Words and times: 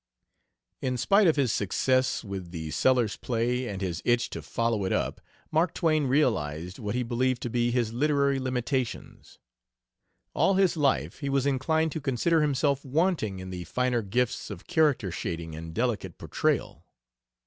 In 0.81 0.97
spite 0.97 1.27
of 1.27 1.35
his 1.35 1.51
success 1.51 2.23
with 2.23 2.49
the 2.49 2.71
Sellers 2.71 3.17
play 3.17 3.67
and 3.67 3.83
his 3.83 4.01
itch 4.03 4.31
to 4.31 4.41
follow 4.41 4.83
it 4.83 4.91
up, 4.91 5.21
Mark 5.51 5.75
Twain 5.75 6.07
realized 6.07 6.79
what 6.79 6.95
he 6.95 7.03
believed 7.03 7.39
to 7.43 7.51
be 7.51 7.69
his 7.69 7.93
literary 7.93 8.39
limitations. 8.39 9.37
All 10.33 10.55
his 10.55 10.75
life 10.75 11.19
he 11.19 11.29
was 11.29 11.45
inclined 11.45 11.91
to 11.91 12.01
consider 12.01 12.41
himself 12.41 12.83
wanting 12.83 13.37
in 13.37 13.51
the 13.51 13.65
finer 13.65 14.01
gifts 14.01 14.49
of 14.49 14.65
character 14.65 15.11
shading 15.11 15.53
and 15.55 15.71
delicate 15.71 16.17
portrayal. 16.17 16.83